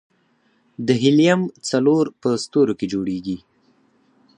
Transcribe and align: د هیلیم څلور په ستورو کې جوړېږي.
د 0.87 0.89
هیلیم 1.01 1.41
څلور 1.69 2.03
په 2.21 2.29
ستورو 2.43 2.73
کې 2.79 2.85
جوړېږي. 2.93 3.37